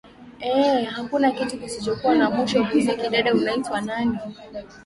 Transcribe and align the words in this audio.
ee 0.41 0.83
hakuna 0.83 1.31
kitu 1.31 1.57
kisichokuwa 1.57 2.15
na 2.15 2.29
mwisho 2.29 2.63
muziki 2.63 3.09
dada 3.09 3.33
unaitwa 3.33 3.81
nani 3.81 4.17